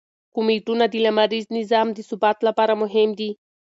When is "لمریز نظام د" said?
1.05-1.99